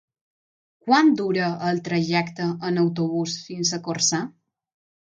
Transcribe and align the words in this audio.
Quant 0.87 1.11
dura 1.19 1.51
el 1.73 1.83
trajecte 1.89 2.49
en 2.71 2.81
autobús 2.87 3.39
fins 3.51 3.77
a 3.77 3.83
Corçà? 3.91 4.27